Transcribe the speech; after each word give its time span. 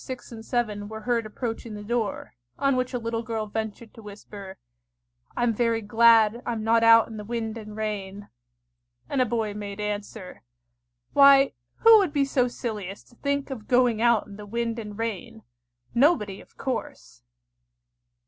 6 0.03 0.31
and 0.31 0.43
7 0.43 0.87
were 0.87 1.01
heard 1.01 1.27
approaching 1.27 1.75
the 1.75 1.83
door, 1.83 2.33
on 2.57 2.75
which 2.75 2.91
a 2.91 2.97
little 2.97 3.21
girl 3.21 3.45
ventured 3.45 3.93
to 3.93 4.01
whisper, 4.01 4.57
"I'm 5.37 5.53
very 5.53 5.81
glad 5.83 6.41
I'm 6.43 6.63
not 6.63 6.83
out 6.83 7.07
in 7.07 7.17
the 7.17 7.23
wind 7.23 7.55
and 7.55 7.77
rain;" 7.77 8.27
and 9.07 9.21
a 9.21 9.27
boy 9.27 9.53
made 9.53 9.79
answer, 9.79 10.41
"Why, 11.13 11.53
who 11.81 11.99
would 11.99 12.13
be 12.13 12.25
so 12.25 12.47
silly 12.47 12.87
as 12.87 13.03
to 13.09 13.15
think 13.17 13.51
of 13.51 13.67
going 13.67 14.01
out 14.01 14.25
in 14.25 14.37
the 14.37 14.47
wind 14.47 14.79
and 14.79 14.97
rain? 14.97 15.43
Nobody, 15.93 16.41
of 16.41 16.57
course!" 16.57 17.21